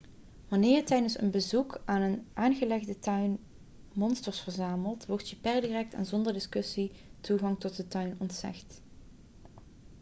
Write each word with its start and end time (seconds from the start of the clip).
wanneer 0.47 0.75
je 0.75 0.83
tijdens 0.83 1.19
een 1.19 1.31
bezoek 1.31 1.81
aan 1.85 2.01
een 2.01 2.25
aangelegde 2.33 2.99
tuin 2.99 3.37
monsters 3.93 4.39
verzamelt 4.39 5.05
wordt 5.05 5.29
je 5.29 5.35
per 5.35 5.61
direct 5.61 5.93
en 5.93 6.05
zonder 6.05 6.33
discussie 6.33 6.91
toegang 7.19 7.59
tot 7.59 7.75
de 7.75 7.87
tuin 7.87 8.15
ontzegd 8.19 8.81